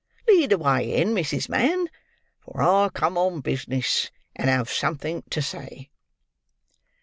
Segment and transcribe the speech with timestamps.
[0.27, 1.47] Lead the way in, Mrs.
[1.47, 1.87] Mann,
[2.39, 5.91] for I come on business, and have something to say."